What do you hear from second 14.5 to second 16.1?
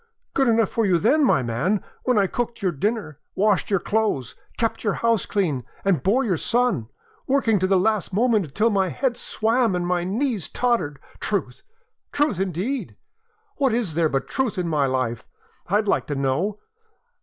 in my life, I'd like